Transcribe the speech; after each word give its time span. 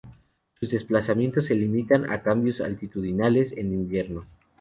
Sus 0.59 0.71
desplazamientos 0.71 1.45
se 1.45 1.53
limitan 1.53 2.09
a 2.11 2.23
cambios 2.23 2.59
altitudinales 2.59 3.55
en 3.55 3.71
invierno. 3.71 4.25